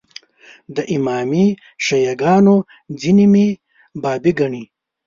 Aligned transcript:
د 0.75 0.77
امامي 0.95 1.45
شیعه 1.85 2.13
ګانو 2.21 2.55
ځینې 2.99 3.25
مې 3.33 3.47
بابي 4.01 4.31
ګڼي. 4.39 4.63